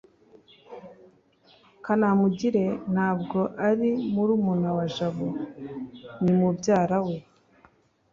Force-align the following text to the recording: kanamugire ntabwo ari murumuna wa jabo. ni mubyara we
kanamugire 1.83 2.65
ntabwo 2.93 3.39
ari 3.67 3.91
murumuna 4.13 4.69
wa 4.77 4.85
jabo. 4.95 5.27
ni 6.21 6.31
mubyara 6.39 6.97
we 7.07 7.15